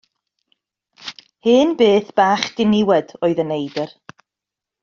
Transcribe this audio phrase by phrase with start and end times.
[1.49, 3.91] Hen beth bach diniwed oedd y neidr.